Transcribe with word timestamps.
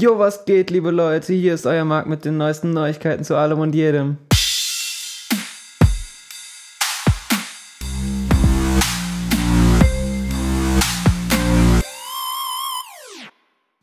Jo, 0.00 0.18
was 0.18 0.46
geht, 0.46 0.70
liebe 0.70 0.90
Leute? 0.90 1.34
Hier 1.34 1.52
ist 1.52 1.66
euer 1.66 1.84
Marc 1.84 2.06
mit 2.06 2.24
den 2.24 2.38
neuesten 2.38 2.72
Neuigkeiten 2.72 3.22
zu 3.22 3.36
allem 3.36 3.58
und 3.58 3.74
jedem. 3.74 4.16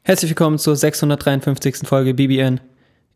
Herzlich 0.01 0.31
willkommen 0.31 0.57
zur 0.57 0.75
653. 0.75 1.87
Folge 1.87 2.15
BBN. 2.15 2.61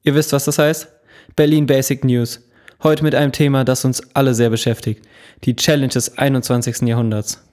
Ihr 0.04 0.14
wisst, 0.14 0.32
was 0.32 0.46
das 0.46 0.60
heißt? 0.60 0.88
Berlin 1.36 1.66
Basic 1.66 2.04
News. 2.04 2.48
Heute 2.84 3.04
mit 3.04 3.16
einem 3.16 3.32
Thema, 3.32 3.64
das 3.64 3.84
uns 3.84 4.04
alle 4.14 4.36
sehr 4.36 4.52
beschäftigt. 4.52 5.04
Die 5.46 5.56
Challenge 5.56 5.88
des 5.88 6.20
21. 6.20 6.82
Jahrhunderts. 6.82 7.44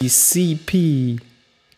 Die 0.00 0.08
CP. 0.08 1.29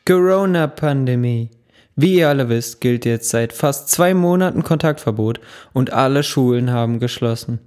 Corona-Pandemie. 0.05 1.50
Wie 1.95 2.16
ihr 2.16 2.29
alle 2.29 2.48
wisst, 2.48 2.81
gilt 2.81 3.04
jetzt 3.04 3.29
seit 3.29 3.53
fast 3.53 3.89
zwei 3.89 4.14
Monaten 4.14 4.64
Kontaktverbot 4.64 5.40
und 5.72 5.93
alle 5.93 6.25
Schulen 6.25 6.71
haben 6.72 6.99
geschlossen. 6.99 7.61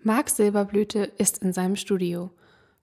Marc 0.00 0.30
Silberblüte 0.30 1.10
ist 1.18 1.38
in 1.38 1.52
seinem 1.52 1.74
Studio. 1.74 2.30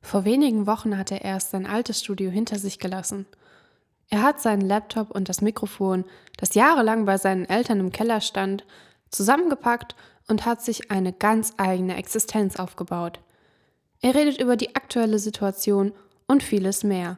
Vor 0.02 0.26
wenigen 0.26 0.68
Wochen 0.68 0.98
hat 0.98 1.12
er 1.12 1.22
erst 1.22 1.52
sein 1.52 1.66
altes 1.66 2.02
Studio 2.02 2.30
hinter 2.30 2.58
sich 2.58 2.80
gelassen. 2.80 3.26
Er 4.10 4.24
hat 4.24 4.42
seinen 4.42 4.68
Laptop 4.68 5.12
und 5.12 5.30
das 5.30 5.42
Mikrofon, 5.42 6.04
das 6.36 6.54
jahrelang 6.54 7.06
bei 7.06 7.18
seinen 7.18 7.46
Eltern 7.46 7.80
im 7.80 7.92
Keller 7.94 8.20
stand, 8.20 8.66
zusammengepackt 9.12 9.96
und 10.28 10.46
hat 10.46 10.62
sich 10.62 10.92
eine 10.92 11.14
ganz 11.14 11.54
eigene 11.56 11.96
Existenz 11.96 12.58
aufgebaut. 12.58 13.20
Er 14.02 14.16
redet 14.16 14.42
über 14.42 14.58
die 14.58 14.76
aktuelle 14.76 15.20
Situation 15.20 15.94
und 16.28 16.44
vieles 16.44 16.84
mehr. 16.84 17.18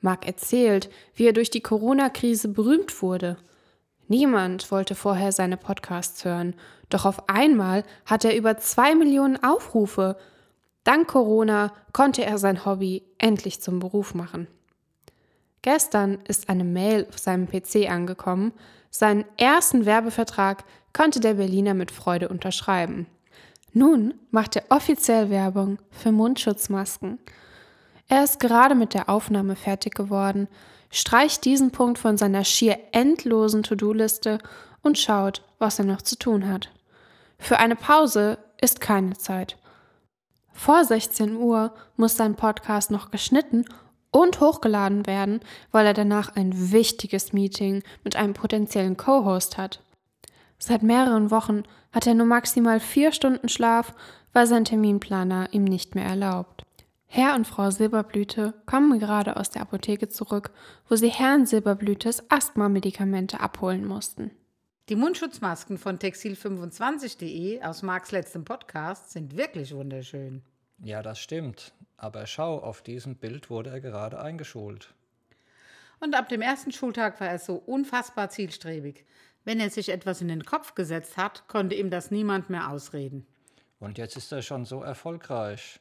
Marc 0.00 0.26
erzählt, 0.26 0.90
wie 1.14 1.26
er 1.26 1.32
durch 1.32 1.50
die 1.50 1.60
Corona-Krise 1.60 2.48
berühmt 2.48 3.02
wurde. 3.02 3.36
Niemand 4.08 4.70
wollte 4.72 4.94
vorher 4.94 5.32
seine 5.32 5.56
Podcasts 5.56 6.24
hören, 6.24 6.54
doch 6.88 7.04
auf 7.04 7.28
einmal 7.28 7.84
hat 8.04 8.24
er 8.24 8.36
über 8.36 8.56
zwei 8.58 8.94
Millionen 8.94 9.42
Aufrufe. 9.42 10.16
Dank 10.82 11.08
Corona 11.08 11.72
konnte 11.92 12.24
er 12.24 12.38
sein 12.38 12.64
Hobby 12.64 13.04
endlich 13.18 13.60
zum 13.60 13.78
Beruf 13.78 14.14
machen. 14.14 14.48
Gestern 15.62 16.18
ist 16.26 16.48
eine 16.48 16.64
Mail 16.64 17.06
auf 17.08 17.18
seinem 17.18 17.46
PC 17.46 17.90
angekommen. 17.90 18.52
Seinen 18.90 19.24
ersten 19.36 19.84
Werbevertrag 19.84 20.64
konnte 20.92 21.20
der 21.20 21.34
Berliner 21.34 21.74
mit 21.74 21.90
Freude 21.90 22.28
unterschreiben. 22.28 23.06
Nun 23.72 24.14
macht 24.30 24.56
er 24.56 24.64
offiziell 24.70 25.30
Werbung 25.30 25.78
für 25.90 26.10
Mundschutzmasken. 26.10 27.18
Er 28.10 28.24
ist 28.24 28.40
gerade 28.40 28.74
mit 28.74 28.92
der 28.92 29.08
Aufnahme 29.08 29.54
fertig 29.54 29.94
geworden, 29.94 30.48
streicht 30.90 31.44
diesen 31.44 31.70
Punkt 31.70 31.96
von 31.96 32.16
seiner 32.16 32.42
schier 32.42 32.76
endlosen 32.90 33.62
To-Do-Liste 33.62 34.38
und 34.82 34.98
schaut, 34.98 35.44
was 35.60 35.78
er 35.78 35.84
noch 35.84 36.02
zu 36.02 36.18
tun 36.18 36.48
hat. 36.48 36.72
Für 37.38 37.58
eine 37.58 37.76
Pause 37.76 38.38
ist 38.60 38.80
keine 38.80 39.16
Zeit. 39.16 39.56
Vor 40.52 40.84
16 40.84 41.36
Uhr 41.36 41.72
muss 41.96 42.16
sein 42.16 42.34
Podcast 42.34 42.90
noch 42.90 43.12
geschnitten 43.12 43.64
und 44.10 44.40
hochgeladen 44.40 45.06
werden, 45.06 45.38
weil 45.70 45.86
er 45.86 45.94
danach 45.94 46.34
ein 46.34 46.72
wichtiges 46.72 47.32
Meeting 47.32 47.84
mit 48.02 48.16
einem 48.16 48.34
potenziellen 48.34 48.96
Co-Host 48.96 49.56
hat. 49.56 49.84
Seit 50.58 50.82
mehreren 50.82 51.30
Wochen 51.30 51.62
hat 51.92 52.08
er 52.08 52.14
nur 52.14 52.26
maximal 52.26 52.80
vier 52.80 53.12
Stunden 53.12 53.48
Schlaf, 53.48 53.94
weil 54.32 54.48
sein 54.48 54.64
Terminplaner 54.64 55.46
ihm 55.52 55.62
nicht 55.62 55.94
mehr 55.94 56.06
erlaubt. 56.06 56.64
Herr 57.12 57.34
und 57.34 57.44
Frau 57.44 57.72
Silberblüte 57.72 58.54
kommen 58.66 59.00
gerade 59.00 59.36
aus 59.36 59.50
der 59.50 59.62
Apotheke 59.62 60.08
zurück, 60.08 60.52
wo 60.88 60.94
sie 60.94 61.08
Herrn 61.08 61.44
Silberblütes 61.44 62.30
Asthma-Medikamente 62.30 63.40
abholen 63.40 63.84
mussten. 63.84 64.30
Die 64.88 64.94
Mundschutzmasken 64.94 65.76
von 65.76 65.98
textil25.de 65.98 67.62
aus 67.64 67.82
Marks 67.82 68.12
letztem 68.12 68.44
Podcast 68.44 69.10
sind 69.10 69.36
wirklich 69.36 69.74
wunderschön. 69.74 70.42
Ja, 70.84 71.02
das 71.02 71.18
stimmt. 71.18 71.72
Aber 71.96 72.28
schau, 72.28 72.60
auf 72.60 72.80
diesem 72.80 73.16
Bild 73.16 73.50
wurde 73.50 73.70
er 73.70 73.80
gerade 73.80 74.20
eingeschult. 74.20 74.94
Und 75.98 76.14
ab 76.14 76.28
dem 76.28 76.42
ersten 76.42 76.70
Schultag 76.70 77.20
war 77.20 77.26
er 77.26 77.40
so 77.40 77.56
unfassbar 77.56 78.30
zielstrebig. 78.30 79.04
Wenn 79.44 79.58
er 79.58 79.70
sich 79.70 79.88
etwas 79.88 80.20
in 80.20 80.28
den 80.28 80.44
Kopf 80.44 80.76
gesetzt 80.76 81.16
hat, 81.16 81.48
konnte 81.48 81.74
ihm 81.74 81.90
das 81.90 82.12
niemand 82.12 82.50
mehr 82.50 82.70
ausreden. 82.70 83.26
Und 83.80 83.98
jetzt 83.98 84.16
ist 84.16 84.30
er 84.30 84.42
schon 84.42 84.64
so 84.64 84.80
erfolgreich. 84.80 85.80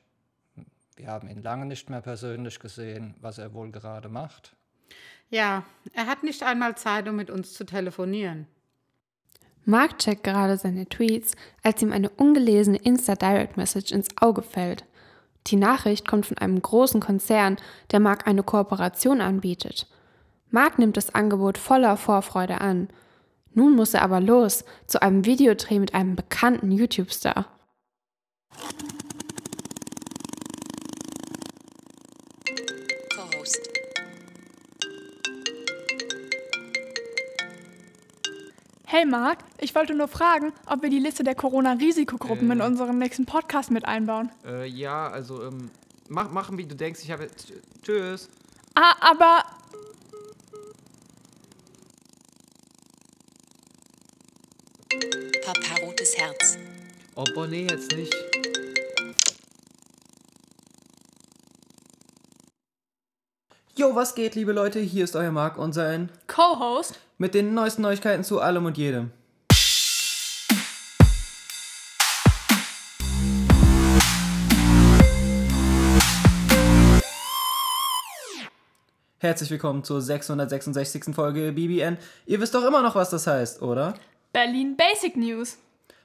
Wir 1.00 1.08
haben 1.08 1.30
ihn 1.30 1.42
lange 1.42 1.66
nicht 1.66 1.90
mehr 1.90 2.02
persönlich 2.02 2.60
gesehen, 2.60 3.16
was 3.22 3.38
er 3.38 3.54
wohl 3.54 3.72
gerade 3.72 4.10
macht. 4.10 4.58
Ja, 5.30 5.64
er 5.94 6.08
hat 6.08 6.24
nicht 6.24 6.44
einmal 6.44 6.76
Zeit, 6.76 7.08
um 7.08 7.16
mit 7.16 7.30
uns 7.30 7.54
zu 7.54 7.64
telefonieren. 7.64 8.48
Mark 9.64 9.98
checkt 10.00 10.26
gerade 10.26 10.58
seine 10.58 10.90
Tweets, 10.90 11.36
als 11.64 11.82
ihm 11.82 11.94
eine 11.94 12.10
ungelesene 12.10 12.80
Insta-Direct-Message 12.80 13.94
ins 13.94 14.10
Auge 14.20 14.42
fällt. 14.42 14.84
Die 15.48 15.56
Nachricht 15.56 16.06
kommt 16.06 16.26
von 16.26 16.38
einem 16.38 16.62
großen 16.62 17.00
Konzern, 17.00 17.56
der 17.92 18.02
Mark 18.02 18.28
eine 18.28 18.44
Kooperation 18.44 19.22
anbietet. 19.22 19.88
Mark 20.50 20.80
nimmt 20.80 20.98
das 20.98 21.16
Angebot 21.16 21.58
voller 21.58 21.96
Vorfreude 21.96 22.60
an. 22.60 22.90
Nun 23.54 23.74
muss 23.74 23.94
er 23.94 24.02
aber 24.02 24.20
los 24.20 24.66
zu 24.86 25.02
einem 25.02 25.24
Videodreh 25.24 25.80
mit 25.80 25.94
einem 25.94 26.18
bekannten 26.18 26.72
YouTube-Star. 26.72 27.46
Hey 38.86 39.06
Marc, 39.06 39.40
ich 39.60 39.76
wollte 39.76 39.94
nur 39.94 40.08
fragen, 40.08 40.52
ob 40.66 40.82
wir 40.82 40.90
die 40.90 40.98
Liste 41.00 41.24
der 41.24 41.36
Corona-Risikogruppen 41.36 42.50
Äh. 42.50 42.54
in 42.54 42.62
unserem 42.62 42.98
nächsten 42.98 43.26
Podcast 43.26 43.70
mit 43.70 43.86
einbauen. 43.86 44.32
Äh, 44.46 44.66
ja, 44.68 45.08
also, 45.10 45.44
ähm, 45.44 45.70
mach, 46.08 46.32
machen, 46.32 46.58
wie 46.58 46.66
du 46.66 46.76
denkst. 46.76 47.02
Ich 47.04 47.12
habe. 47.12 47.24
jetzt- 47.24 47.54
Tschüss. 47.84 48.30
Ah, 48.74 48.96
aber 49.12 49.44
Papa 55.46 55.76
Rotes 55.86 56.16
Herz. 56.18 56.58
Oh, 57.16 57.46
nee, 57.46 57.68
jetzt 57.70 57.92
nicht. 57.96 58.14
Jo, 63.80 63.96
was 63.96 64.14
geht, 64.14 64.36
liebe 64.36 64.52
Leute? 64.52 64.82
Hier 64.82 65.06
ist 65.06 65.16
euer 65.16 65.32
Marc 65.32 65.58
und 65.58 65.72
sein 65.72 66.10
Co-Host. 66.28 67.00
mit 67.18 67.34
den 67.34 67.54
neuesten 67.54 67.82
Neuigkeiten 67.82 68.26
zu 68.26 68.42
allem 68.42 68.66
und 68.66 68.78
jedem. 68.78 69.12
Herzlich 79.20 79.50
willkommen 79.50 79.86
zur 79.86 80.02
666. 80.02 81.16
Folge 81.16 81.54
BBN. 81.54 81.98
Ihr 82.26 82.42
wisst 82.42 82.56
doch 82.56 82.66
immer 82.66 82.82
noch, 82.82 82.96
was 82.96 83.12
das 83.12 83.28
heißt, 83.28 83.62
oder? 83.62 83.94
Berlin 84.34 84.76
Basic 84.76 85.16
News. 85.16 85.58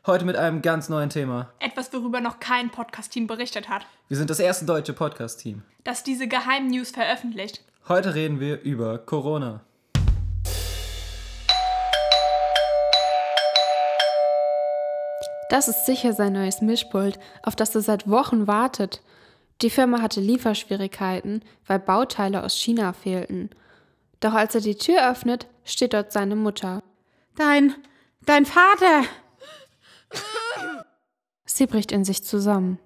Heute 0.07 0.27
mit 0.27 0.37
einem 0.37 0.61
ganz 0.61 0.91
neuen 0.91 1.09
Thema. 1.09 1.51
Etwas, 1.61 1.91
worüber 1.95 2.21
noch 2.21 2.39
kein 2.39 2.69
Podcast-Team 2.69 3.27
berichtet 3.27 3.71
hat. 3.71 3.87
Wir 4.09 4.19
sind 4.19 4.29
das 4.29 4.39
erste 4.39 4.67
deutsche 4.67 4.93
Podcast-Team. 4.93 5.63
Das 5.83 6.03
diese 6.03 6.29
geheimen 6.29 6.69
News 6.69 6.91
veröffentlicht. 6.91 7.65
Heute 7.89 8.15
reden 8.15 8.39
wir 8.39 8.61
über 8.61 8.99
Corona. 8.99 9.63
Das 15.49 15.69
ist 15.69 15.87
sicher 15.87 16.13
sein 16.13 16.35
neues 16.35 16.61
Mischpult, 16.61 17.19
auf 17.43 17.57
das 17.57 17.75
er 17.75 17.81
seit 17.81 18.07
Wochen 18.07 18.47
wartet. 18.47 19.01
Die 19.63 19.71
Firma 19.71 20.03
hatte 20.03 20.21
Lieferschwierigkeiten, 20.21 21.43
weil 21.67 21.79
Bauteile 21.79 22.45
aus 22.45 22.59
China 22.59 22.93
fehlten. 22.93 23.49
Doch 24.21 24.35
als 24.35 24.55
er 24.55 24.61
die 24.61 24.77
Tür 24.77 25.11
öffnet, 25.11 25.47
steht 25.65 25.95
dort 25.95 26.13
seine 26.13 26.37
Mutter. 26.37 26.83
Dein, 27.37 27.75
dein 28.27 28.45
Vater! 28.45 29.05
Sie 31.47 31.67
bricht 31.67 31.93
in 31.93 32.05
sich 32.05 32.25
zusammen. 32.25 32.79